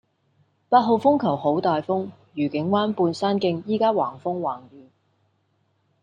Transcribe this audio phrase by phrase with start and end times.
[0.67, 4.89] 八號風球好大風，愉景灣畔山徑依家橫風橫雨